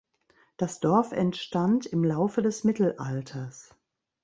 Das 0.57 0.79
Dorf 0.79 1.11
entstand 1.11 1.85
im 1.85 2.03
Laufe 2.03 2.41
des 2.41 2.63
Mittelalters. 2.63 3.75